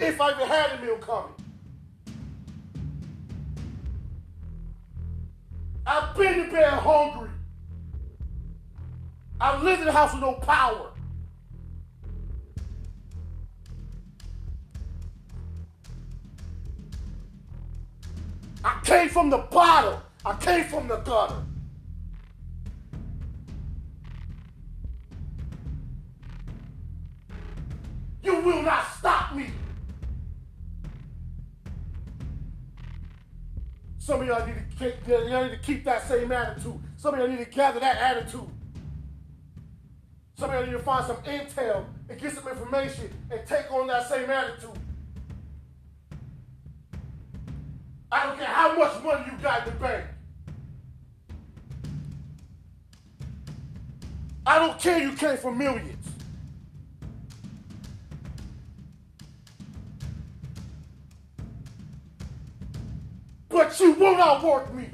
If 0.00 0.20
I 0.20 0.32
even 0.32 0.48
had 0.48 0.72
a 0.72 0.82
meal 0.82 0.98
coming. 0.98 1.32
I've 5.86 6.16
been 6.16 6.46
to 6.46 6.50
bed 6.50 6.68
hungry. 6.68 7.30
I 9.40 9.62
lived 9.62 9.82
in 9.82 9.88
a 9.88 9.92
house 9.92 10.12
with 10.12 10.22
no 10.22 10.34
power. 10.34 10.92
I 18.64 18.80
came 18.84 19.08
from 19.08 19.30
the 19.30 19.38
bottom. 19.38 20.00
I 20.24 20.34
came 20.36 20.64
from 20.64 20.88
the 20.88 20.96
gutter. 20.96 21.42
You 28.22 28.40
will 28.40 28.62
not 28.62 28.84
stop 28.98 29.36
me. 29.36 29.50
Some 33.98 34.22
of 34.22 34.26
y'all 34.26 34.46
need 34.46 34.56
to 34.78 34.94
y'all 35.08 35.44
need 35.44 35.50
to 35.50 35.58
keep 35.58 35.84
that 35.84 36.08
same 36.08 36.32
attitude. 36.32 36.80
Some 36.96 37.14
of 37.14 37.20
y'all 37.20 37.28
need 37.28 37.44
to 37.44 37.50
gather 37.50 37.78
that 37.78 37.98
attitude. 37.98 38.50
Some 40.38 40.50
of 40.50 40.56
y'all 40.56 40.66
need 40.66 40.72
to 40.72 40.78
find 40.80 41.06
some 41.06 41.16
intel 41.16 41.86
and 42.10 42.20
get 42.20 42.32
some 42.34 42.46
information 42.46 43.10
and 43.30 43.46
take 43.46 43.72
on 43.72 43.86
that 43.86 44.06
same 44.08 44.28
attitude. 44.28 44.70
I 48.12 48.26
don't 48.26 48.38
care 48.38 48.46
how 48.46 48.76
much 48.76 49.02
money 49.02 49.24
you 49.30 49.38
got 49.42 49.66
in 49.66 49.72
the 49.72 49.80
bank. 49.80 50.06
I 54.46 54.58
don't 54.58 54.78
care 54.78 54.98
you 54.98 55.12
came 55.12 55.38
from 55.38 55.58
millions. 55.58 56.06
But 63.48 63.80
you 63.80 63.92
will 63.92 64.16
not 64.16 64.44
work 64.44 64.72
me. 64.74 64.88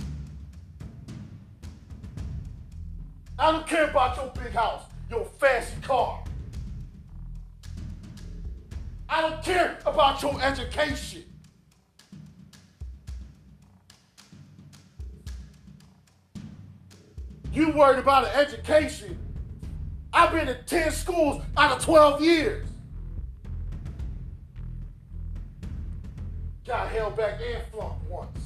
I 3.38 3.50
don't 3.50 3.66
care 3.66 3.90
about 3.90 4.16
your 4.16 4.28
big 4.28 4.52
house, 4.52 4.84
your 5.12 5.26
fancy 5.38 5.74
car. 5.82 6.24
I 9.10 9.20
don't 9.20 9.42
care 9.42 9.78
about 9.84 10.22
your 10.22 10.40
education. 10.42 11.24
You 17.52 17.72
worried 17.72 17.98
about 17.98 18.24
an 18.24 18.30
education. 18.30 19.18
I've 20.14 20.32
been 20.32 20.46
to 20.46 20.54
10 20.54 20.90
schools 20.92 21.42
out 21.58 21.76
of 21.76 21.84
12 21.84 22.22
years. 22.22 22.66
Got 26.66 26.88
held 26.88 27.18
back 27.18 27.38
and 27.38 27.62
flunked 27.70 28.08
once. 28.08 28.38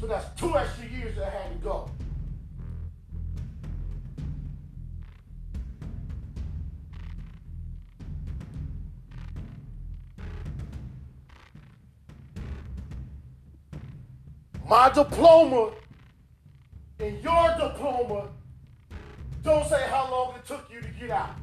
So 0.00 0.06
that's 0.06 0.40
two 0.40 0.56
extra 0.56 0.86
years 0.86 1.14
that 1.16 1.26
I 1.26 1.30
had 1.30 1.52
to 1.52 1.58
go. 1.58 1.90
My 14.70 14.88
diploma 14.88 15.72
and 17.00 17.20
your 17.24 17.56
diploma 17.58 18.28
don't 19.42 19.68
say 19.68 19.84
how 19.90 20.08
long 20.08 20.36
it 20.36 20.46
took 20.46 20.70
you 20.72 20.80
to 20.80 20.86
get 20.90 21.10
out. 21.10 21.34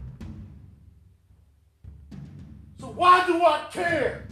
So 2.80 2.88
why 2.88 3.28
do 3.28 3.44
I 3.44 3.66
care? 3.70 4.30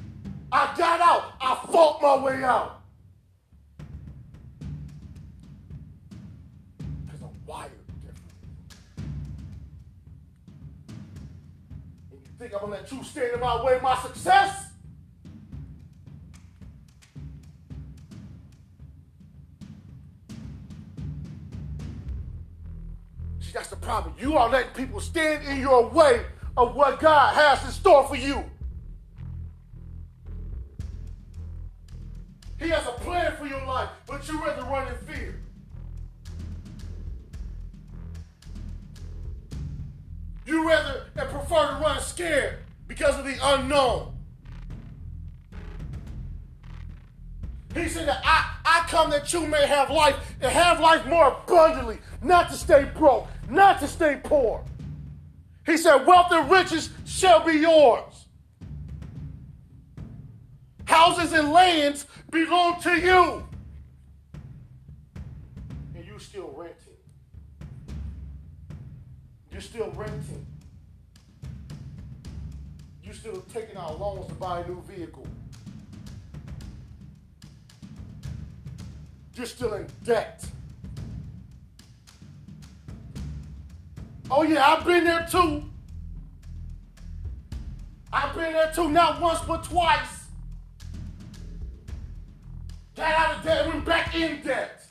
I 0.49 0.73
got 0.77 1.01
out. 1.01 1.34
I 1.41 1.67
fought 1.69 2.01
my 2.01 2.23
way 2.23 2.41
out. 2.41 2.84
Because 6.77 7.21
I'm 7.21 7.45
wired 7.45 7.71
different. 8.01 8.31
And 12.12 12.21
you 12.23 12.31
think 12.39 12.53
I'm 12.53 12.62
going 12.62 12.71
to 12.71 12.79
let 12.79 12.91
you 12.93 13.03
stand 13.03 13.34
in 13.34 13.39
my 13.41 13.62
way 13.62 13.77
my 13.84 13.97
success? 13.97 14.67
Problem. 23.85 24.15
You 24.19 24.35
are 24.35 24.49
letting 24.49 24.71
people 24.71 24.99
stand 24.99 25.47
in 25.47 25.59
your 25.59 25.87
way 25.87 26.25
of 26.57 26.75
what 26.75 26.99
God 26.99 27.35
has 27.35 27.63
in 27.63 27.71
store 27.71 28.03
for 28.07 28.15
you. 28.15 28.43
He 32.59 32.69
has 32.69 32.85
a 32.87 32.91
plan 32.91 33.35
for 33.37 33.45
your 33.45 33.63
life, 33.65 33.89
but 34.07 34.27
you 34.27 34.43
rather 34.43 34.63
run 34.63 34.87
in 34.87 34.97
fear. 35.05 35.39
You 40.47 40.67
rather 40.67 41.05
and 41.15 41.29
prefer 41.29 41.67
to 41.67 41.83
run 41.83 42.01
scared 42.01 42.57
because 42.87 43.19
of 43.19 43.25
the 43.25 43.37
unknown. 43.41 44.13
He 47.75 47.89
said 47.89 48.07
that 48.07 48.21
I, 48.23 48.55
I 48.63 48.87
come 48.87 49.09
that 49.09 49.31
you 49.33 49.45
may 49.45 49.67
have 49.67 49.91
life 49.91 50.15
and 50.39 50.51
have 50.51 50.79
life 50.79 51.05
more 51.05 51.27
abundantly, 51.43 51.99
not 52.23 52.49
to 52.49 52.55
stay 52.55 52.85
broke, 52.95 53.27
not 53.49 53.79
to 53.79 53.88
stay 53.88 54.19
poor. 54.23 54.63
He 55.65 55.77
said, 55.77 56.05
Wealth 56.05 56.31
and 56.31 56.49
riches 56.49 56.89
shall 57.05 57.43
be 57.43 57.53
yours. 57.53 58.25
Houses 60.86 61.34
and 61.34 61.51
lands 61.51 62.05
belong 62.29 62.79
to 62.81 62.95
you. 62.99 63.47
And 65.95 66.05
you 66.05 66.19
still 66.19 66.53
renting. 66.55 66.93
You're 69.51 69.62
still 69.62 69.91
renting. 69.91 70.45
You're 73.03 73.13
still 73.13 73.43
taking 73.53 73.77
out 73.77 73.99
loans 73.99 74.27
to 74.27 74.34
buy 74.36 74.62
a 74.62 74.67
new 74.67 74.81
vehicle. 74.81 75.27
You're 79.36 79.45
still 79.45 79.73
in 79.73 79.88
debt. 80.03 80.45
Oh, 84.37 84.43
yeah, 84.43 84.67
I've 84.67 84.83
been 84.83 85.05
there 85.05 85.25
too. 85.31 85.63
I've 88.11 88.35
been 88.35 88.51
there 88.51 88.69
too, 88.75 88.89
not 88.89 89.21
once 89.21 89.39
but 89.47 89.63
twice. 89.63 90.25
Got 92.97 93.13
out 93.13 93.37
of 93.37 93.43
debt, 93.45 93.65
went 93.65 93.85
back 93.85 94.13
in 94.13 94.41
debt. 94.41 94.87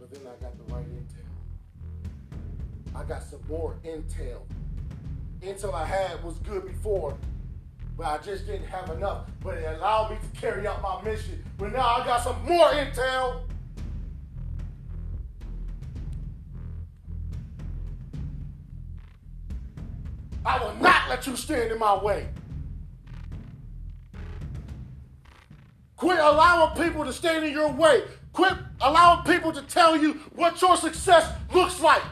But 0.00 0.10
then 0.10 0.22
I 0.22 0.42
got 0.42 0.58
the 0.58 0.74
right 0.74 0.86
intel. 0.86 1.28
I 2.96 3.04
got 3.04 3.22
some 3.22 3.42
more 3.48 3.76
intel. 3.84 4.40
Intel 5.40 5.72
I 5.72 5.84
had 5.84 6.20
was 6.24 6.34
good 6.38 6.66
before, 6.66 7.16
but 7.96 8.06
I 8.06 8.18
just 8.18 8.48
didn't 8.48 8.66
have 8.66 8.90
enough. 8.90 9.28
But 9.40 9.58
it 9.58 9.76
allowed 9.78 10.10
me 10.10 10.16
to 10.16 10.40
carry 10.40 10.66
out 10.66 10.82
my 10.82 11.00
mission. 11.04 11.44
But 11.58 11.72
now 11.72 11.86
I 11.86 12.04
got 12.04 12.24
some 12.24 12.44
more 12.44 12.70
intel. 12.70 13.42
You 21.26 21.36
stand 21.36 21.72
in 21.72 21.78
my 21.78 22.02
way. 22.02 22.28
Quit 25.96 26.18
allowing 26.18 26.76
people 26.76 27.04
to 27.04 27.12
stand 27.12 27.44
in 27.44 27.52
your 27.52 27.70
way. 27.70 28.02
Quit 28.32 28.54
allowing 28.80 29.24
people 29.24 29.52
to 29.52 29.62
tell 29.62 29.96
you 29.96 30.14
what 30.34 30.60
your 30.60 30.76
success 30.76 31.32
looks 31.54 31.80
like. 31.80 32.02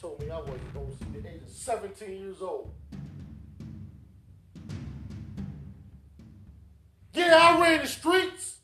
Told 0.00 0.20
me 0.20 0.30
I 0.30 0.38
wasn't 0.38 0.74
going 0.74 0.90
to 0.90 0.96
see 0.96 1.20
the 1.20 1.28
age 1.28 1.42
of 1.42 1.50
17 1.50 2.10
years 2.10 2.40
old. 2.40 2.72
Yeah, 7.12 7.36
I 7.38 7.60
ran 7.60 7.82
the 7.82 7.88
streets. 7.88 8.58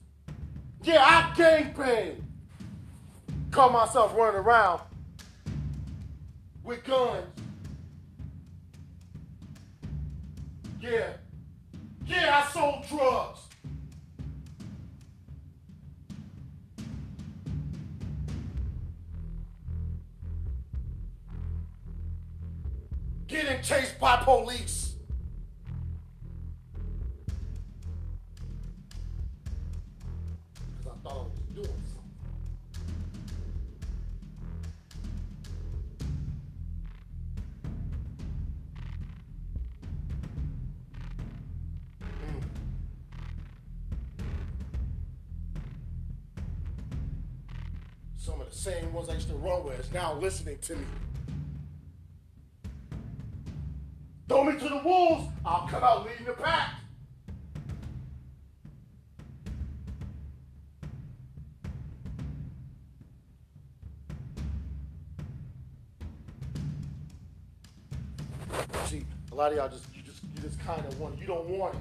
Yeah, 0.82 1.02
I 1.04 1.34
gang 1.36 1.74
banged. 1.76 2.24
Call 3.50 3.70
myself 3.70 4.14
running 4.16 4.40
around 4.40 4.80
with 6.64 6.82
guns. 6.84 7.26
Yeah. 10.80 11.12
Yeah, 12.06 12.42
I 12.42 12.52
sold 12.52 12.86
drugs. 12.88 13.40
Getting 23.26 23.62
chased 23.62 23.98
by 24.00 24.16
police. 24.24 24.89
Some 48.20 48.38
of 48.42 48.50
the 48.50 48.54
same 48.54 48.92
ones 48.92 49.08
I 49.08 49.14
used 49.14 49.28
to 49.28 49.34
run 49.34 49.64
with 49.64 49.80
is 49.80 49.90
now 49.94 50.12
listening 50.12 50.58
to 50.58 50.76
me. 50.76 50.84
Throw 54.28 54.44
me 54.44 54.58
to 54.58 54.68
the 54.68 54.76
wolves, 54.84 55.26
I'll 55.42 55.66
come 55.66 55.82
out 55.82 56.04
leading 56.06 56.26
the 56.26 56.34
pack. 56.34 56.74
See, 68.84 69.06
a 69.32 69.34
lot 69.34 69.52
of 69.52 69.56
y'all 69.56 69.70
just 69.70 69.86
you 69.96 70.02
just 70.02 70.22
you 70.36 70.42
just 70.42 70.60
kind 70.60 70.84
of 70.84 71.00
want 71.00 71.18
you 71.18 71.26
don't 71.26 71.48
want 71.48 71.74
it. 71.74 71.80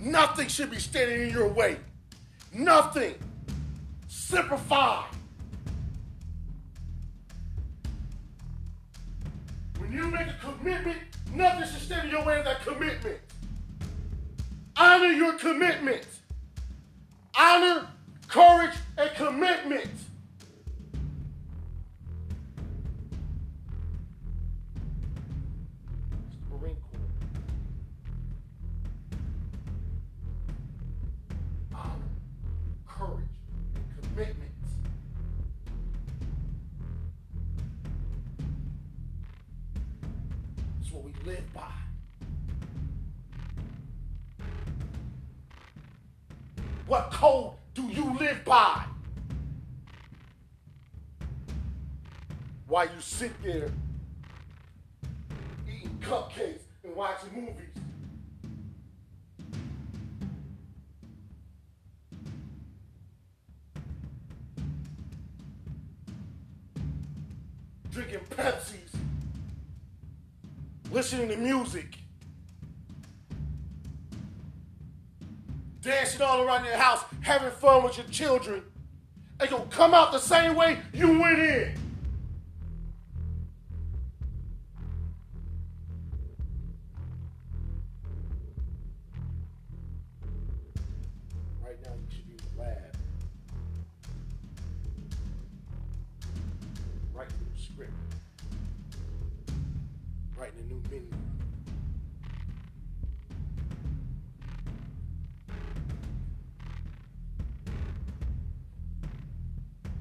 Nothing 0.00 0.48
should 0.48 0.70
be 0.70 0.78
standing 0.78 1.22
in 1.22 1.30
your 1.30 1.48
way. 1.48 1.78
Nothing. 2.54 3.16
Semper 4.06 4.56
Fi. 4.56 5.04
When 9.78 9.92
you 9.92 10.06
make 10.06 10.28
a 10.28 10.36
commitment, 10.40 10.98
nothing 11.34 11.68
should 11.68 11.82
stand 11.82 12.06
in 12.06 12.14
your 12.14 12.24
way 12.24 12.38
of 12.38 12.44
that 12.44 12.64
commitment. 12.64 13.18
Honor 14.76 15.12
your 15.12 15.32
commitment. 15.32 16.06
Honor, 17.36 17.88
courage, 18.28 18.74
and 18.98 19.10
commitment. 19.16 19.90
Commitment. 34.14 34.50
It's 40.80 40.92
what 40.92 41.04
we 41.04 41.12
live 41.24 41.52
by. 41.52 41.72
What 46.86 47.10
code 47.10 47.54
do 47.74 47.82
you 47.88 48.16
live 48.18 48.44
by? 48.44 48.84
While 52.68 52.86
you 52.86 53.00
sit 53.00 53.32
there 53.42 53.70
eating 55.68 55.98
cupcakes 56.00 56.60
and 56.84 56.94
watching 56.94 57.34
movies. 57.34 57.83
Listening 71.04 71.28
to 71.28 71.36
music, 71.36 71.98
dancing 75.82 76.22
all 76.22 76.40
around 76.40 76.64
your 76.64 76.78
house, 76.78 77.04
having 77.20 77.50
fun 77.50 77.84
with 77.84 77.98
your 77.98 78.06
children, 78.06 78.62
and 79.38 79.50
gonna 79.50 79.66
come 79.66 79.92
out 79.92 80.12
the 80.12 80.18
same 80.18 80.54
way 80.54 80.78
you 80.94 81.20
went 81.20 81.38
in. 81.38 81.83
Writing 100.44 100.60
a 100.60 100.64
new 100.64 100.82
menu. 100.90 101.08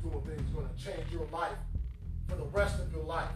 Doing 0.02 0.22
things 0.26 0.50
gonna 0.54 0.68
change 0.78 1.14
your 1.14 1.26
life 1.32 1.56
for 2.28 2.36
the 2.36 2.44
rest 2.44 2.78
of 2.82 2.92
your 2.92 3.06
life. 3.06 3.30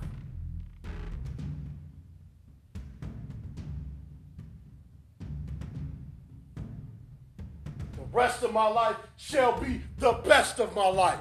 The 7.95 8.03
rest 8.11 8.43
of 8.43 8.51
my 8.51 8.67
life 8.67 8.97
shall 9.15 9.57
be 9.61 9.81
the 9.99 10.11
best 10.25 10.59
of 10.59 10.75
my 10.75 10.89
life. 10.89 11.19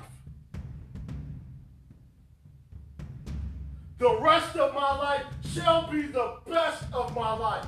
The 3.98 4.18
rest 4.20 4.56
of 4.56 4.74
my 4.74 4.98
life 4.98 5.22
shall 5.56 5.90
be 5.90 6.02
the 6.02 6.36
best 6.46 6.84
of 6.92 7.14
my 7.14 7.32
life. 7.32 7.64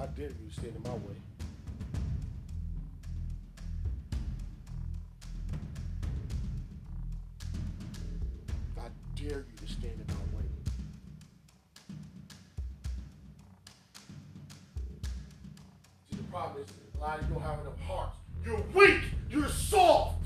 I 0.00 0.06
dare 0.16 0.28
you 0.28 0.34
to 0.48 0.54
stand 0.54 0.76
in 0.76 0.82
my 0.84 0.90
way. 0.90 1.16
I 8.76 8.88
dare 9.16 9.38
you 9.38 9.66
to 9.66 9.72
stand 9.72 9.94
in 9.94 10.06
my 10.06 10.14
way. 10.14 10.17
Problem 16.38 16.62
is 16.62 16.72
a 16.96 17.00
lot 17.00 17.18
of 17.18 17.28
you 17.28 17.34
don't 17.34 17.42
have 17.42 17.60
enough. 17.60 18.14
You're 18.44 18.64
weak. 18.74 19.00
You're 19.28 19.48
soft. 19.48 20.24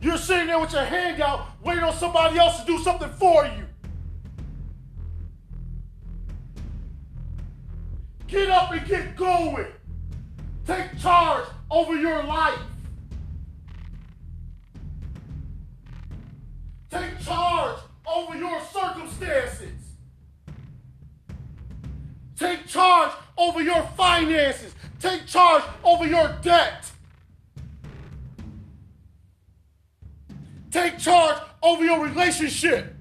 You're 0.00 0.18
sitting 0.18 0.46
there 0.46 0.58
with 0.58 0.72
your 0.72 0.84
hand 0.84 1.20
out, 1.20 1.46
waiting 1.62 1.84
on 1.84 1.94
somebody 1.94 2.38
else 2.38 2.60
to 2.60 2.66
do 2.66 2.78
something 2.78 3.10
for 3.10 3.46
you. 3.46 3.66
Get 8.26 8.50
up 8.50 8.72
and 8.72 8.86
get 8.86 9.16
going. 9.16 9.66
Take 10.66 10.98
charge 10.98 11.46
over 11.70 11.94
your 11.94 12.22
life. 12.24 12.58
Over 23.44 23.62
your 23.62 23.82
finances. 23.96 24.74
Take 25.00 25.26
charge 25.26 25.62
over 25.84 26.06
your 26.06 26.34
debt. 26.42 26.90
Take 30.70 30.98
charge 30.98 31.38
over 31.62 31.84
your 31.84 32.02
relationship. 32.04 32.94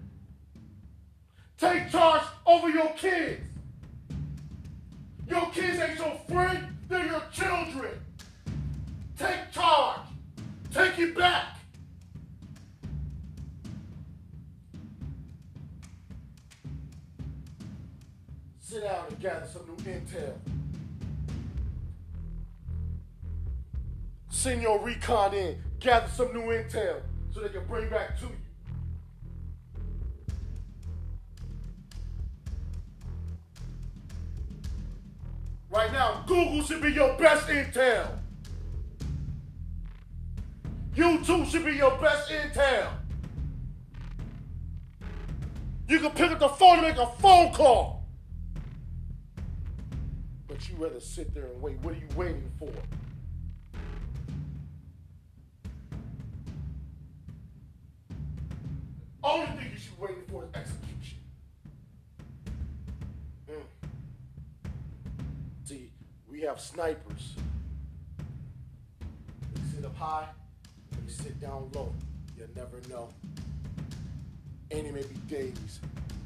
Take 1.58 1.90
charge 1.90 2.24
over 2.46 2.70
your 2.70 2.92
kids. 2.94 3.42
Your 5.28 5.50
kids 5.52 5.80
ain't 5.80 5.98
your 5.98 6.20
friend, 6.28 6.73
Send 24.44 24.62
your 24.62 24.78
recon 24.78 25.34
in, 25.34 25.64
gather 25.80 26.10
some 26.10 26.34
new 26.34 26.42
intel 26.42 27.00
so 27.34 27.40
they 27.40 27.48
can 27.48 27.64
bring 27.66 27.88
back 27.90 28.20
to 28.20 28.26
you. 28.26 28.36
Right 35.70 35.94
now, 35.94 36.26
Google 36.28 36.62
should 36.62 36.82
be 36.82 36.92
your 36.92 37.18
best 37.18 37.48
intel. 37.48 38.20
YouTube 40.94 41.50
should 41.50 41.64
be 41.64 41.78
your 41.78 41.98
best 42.00 42.30
intel. 42.30 42.90
You 45.88 46.00
can 46.02 46.12
pick 46.12 46.32
up 46.32 46.40
the 46.40 46.50
phone 46.50 46.80
and 46.80 46.88
make 46.90 46.98
a 46.98 47.08
phone 47.22 47.54
call. 47.54 48.04
But 50.50 50.68
you 50.68 50.76
rather 50.76 51.00
sit 51.00 51.34
there 51.34 51.46
and 51.46 51.62
wait. 51.62 51.80
What 51.80 51.94
are 51.94 51.98
you 51.98 52.10
waiting 52.18 52.52
for? 52.60 52.68
Have 66.46 66.60
snipers. 66.60 67.36
They 69.54 69.62
sit 69.76 69.86
up 69.86 69.96
high, 69.96 70.28
they 70.92 71.12
sit 71.12 71.40
down 71.40 71.70
low. 71.74 71.94
You'll 72.38 72.48
never 72.56 72.82
know. 72.90 73.10
And 74.72 74.88
it 74.88 74.94
may 74.94 75.04
be 75.04 75.16
days, 75.28 75.80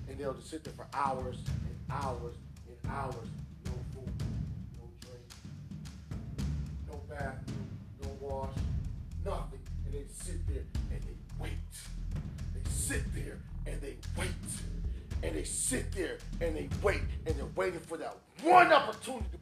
and 0.10 0.18
they'll 0.18 0.34
just 0.34 0.50
sit 0.50 0.64
there 0.64 0.74
for 0.74 0.88
hours 0.94 1.38
and 1.38 1.76
hours 1.92 2.36
and 2.68 2.92
hours. 2.92 3.28
No 3.66 3.72
food, 3.94 4.14
no 4.78 4.90
drink, 5.02 6.18
no 6.88 7.02
bathroom, 7.10 7.70
no 8.02 8.10
wash, 8.22 8.50
nothing. 9.26 9.60
And 9.86 9.94
they 9.94 10.06
sit 10.14 10.48
there 10.48 10.64
and 10.92 11.02
they 11.02 11.44
wait. 11.44 11.52
They 12.54 12.70
sit 12.72 13.04
there 13.14 13.38
and 13.66 13.82
they 13.82 13.98
wait. 14.18 14.30
And 15.24 15.36
they 15.36 15.44
sit 15.44 15.92
there 15.92 16.18
and 16.42 16.56
they 16.56 16.70
wait 16.82 17.02
and 17.26 17.36
they're 17.36 17.46
waiting 17.56 17.80
for 17.80 17.98
that 17.98 18.16
one 18.44 18.72
opportunity 18.72 19.37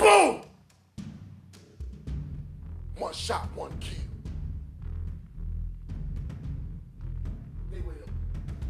Boom! 0.00 0.40
One 2.96 3.12
shot, 3.12 3.54
one 3.54 3.70
kill. 3.80 3.98
They 7.70 7.80
waited 7.80 8.08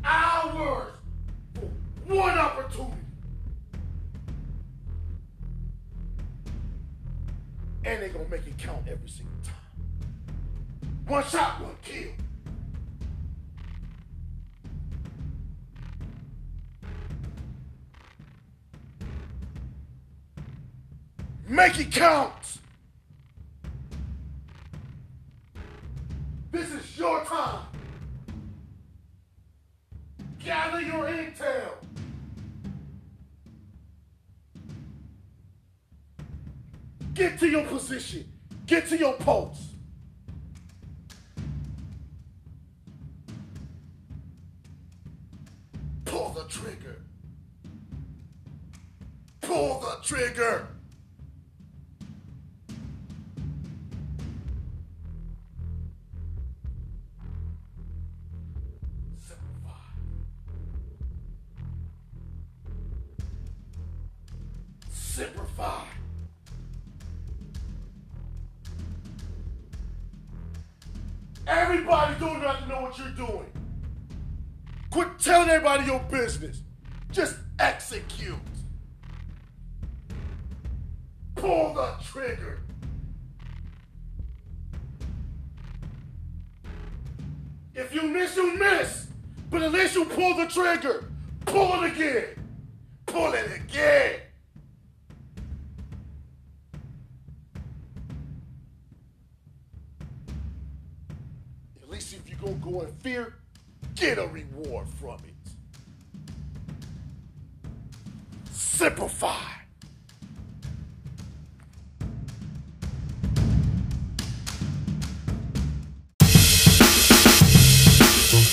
hours 0.03 0.93
for 1.55 2.13
one 2.13 2.37
opportunity. 2.37 2.97
And 7.85 8.03
they're 8.03 8.09
gonna 8.09 8.29
make 8.29 8.49
it 8.49 8.59
count 8.59 8.89
every 8.89 9.09
single 9.09 9.33
time. 9.45 9.55
One 11.07 11.23
shot, 11.23 11.61
one 11.61 11.77
Make 21.51 21.81
it 21.81 21.91
count. 21.91 22.33
This 26.53 26.71
is 26.71 26.97
your 26.97 27.25
time. 27.25 27.67
Gather 30.39 30.81
your 30.81 31.07
intel. 31.07 31.73
Get 37.15 37.41
to 37.41 37.49
your 37.49 37.65
position. 37.65 38.33
Get 38.67 38.87
to 38.87 38.97
your 38.97 39.15
post. 39.15 39.61
Pull 46.05 46.31
the 46.31 46.45
trigger. 46.45 47.03
Pull 49.41 49.81
the 49.81 49.97
trigger. 50.05 50.69
Business. 76.37 76.63
Just 77.11 77.37
execute. 77.59 78.37
Pull 81.35 81.75
the 81.75 81.95
trigger. 82.05 82.61
If 87.75 87.95
you 87.95 88.03
miss, 88.03 88.37
you 88.37 88.57
miss. 88.57 89.07
But 89.49 89.63
at 89.63 89.73
least 89.73 89.95
you 89.95 90.05
pull 90.05 90.37
the 90.37 90.47
trigger. 90.47 91.11
Pull 91.47 91.83
it 91.83 91.93
again. 91.93 92.27
Pull 93.07 93.33
it 93.33 93.51
again. 93.57 94.21
At 101.83 101.91
least 101.91 102.13
if 102.13 102.29
you're 102.29 102.39
going 102.39 102.61
to 102.61 102.71
go 102.71 102.81
in 102.83 102.93
fear, 103.01 103.35
get 103.97 104.19
a 104.19 104.27
reward 104.29 104.87
from 105.01 105.19
it. 105.25 105.30
Simplify. 108.61 109.35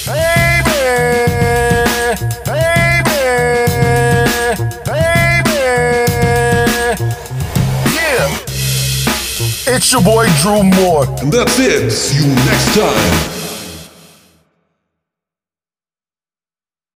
Baby, 0.05 0.79
baby, 2.45 3.21
baby. 4.85 5.59
Yeah. 7.93 8.29
It's 9.67 9.91
your 9.91 10.01
boy 10.01 10.27
Drew 10.41 10.63
Moore. 10.63 11.05
And 11.19 11.31
that's 11.31 11.59
it. 11.59 11.91
See 11.91 12.15
you 12.23 12.33
next 12.33 12.73
time. 12.75 13.36